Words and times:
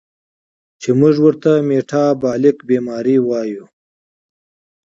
چې 0.81 0.89
مونږ 0.99 1.15
ورته 1.25 1.51
ميټابالک 1.69 2.57
بیمارۍ 2.69 3.17
وايو 3.23 3.65